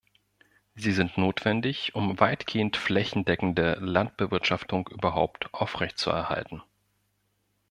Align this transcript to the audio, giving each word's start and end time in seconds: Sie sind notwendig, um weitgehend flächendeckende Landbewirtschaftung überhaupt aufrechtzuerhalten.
Sie 0.73 0.93
sind 0.93 1.19
notwendig, 1.19 1.93
um 1.93 2.19
weitgehend 2.19 2.75
flächendeckende 2.75 3.77
Landbewirtschaftung 3.79 4.87
überhaupt 4.87 5.53
aufrechtzuerhalten. 5.53 6.63